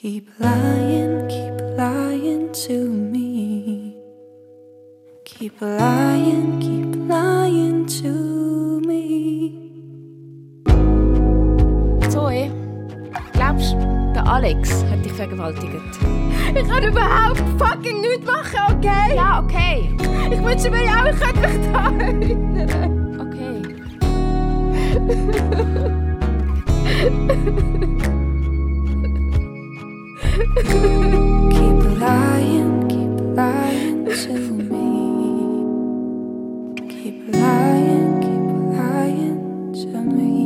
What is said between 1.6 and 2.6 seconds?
lying